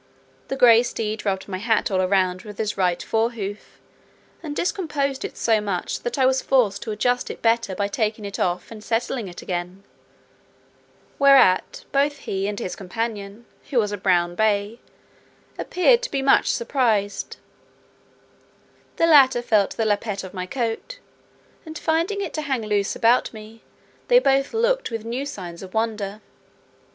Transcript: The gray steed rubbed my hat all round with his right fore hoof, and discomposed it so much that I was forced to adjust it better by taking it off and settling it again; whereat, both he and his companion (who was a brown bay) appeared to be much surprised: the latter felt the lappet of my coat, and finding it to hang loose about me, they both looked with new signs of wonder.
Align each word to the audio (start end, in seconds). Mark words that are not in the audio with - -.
The 0.47 0.55
gray 0.55 0.81
steed 0.81 1.27
rubbed 1.27 1.47
my 1.47 1.59
hat 1.59 1.91
all 1.91 2.03
round 2.07 2.41
with 2.41 2.57
his 2.57 2.75
right 2.75 2.99
fore 3.03 3.33
hoof, 3.33 3.79
and 4.41 4.55
discomposed 4.55 5.23
it 5.23 5.37
so 5.37 5.61
much 5.61 5.99
that 5.99 6.17
I 6.17 6.25
was 6.25 6.41
forced 6.41 6.81
to 6.81 6.89
adjust 6.91 7.29
it 7.29 7.43
better 7.43 7.75
by 7.75 7.87
taking 7.87 8.25
it 8.25 8.39
off 8.39 8.71
and 8.71 8.83
settling 8.83 9.27
it 9.27 9.43
again; 9.43 9.83
whereat, 11.19 11.85
both 11.91 12.17
he 12.17 12.47
and 12.47 12.59
his 12.59 12.75
companion 12.75 13.45
(who 13.69 13.77
was 13.77 13.91
a 13.91 13.95
brown 13.97 14.33
bay) 14.33 14.79
appeared 15.59 16.01
to 16.01 16.09
be 16.09 16.23
much 16.23 16.47
surprised: 16.47 17.37
the 18.95 19.05
latter 19.05 19.43
felt 19.43 19.77
the 19.77 19.85
lappet 19.85 20.23
of 20.23 20.33
my 20.33 20.47
coat, 20.47 20.97
and 21.63 21.77
finding 21.77 22.21
it 22.21 22.33
to 22.33 22.41
hang 22.41 22.63
loose 22.63 22.95
about 22.95 23.31
me, 23.33 23.61
they 24.07 24.17
both 24.17 24.51
looked 24.51 24.89
with 24.89 25.05
new 25.05 25.27
signs 25.27 25.61
of 25.61 25.75
wonder. 25.75 26.21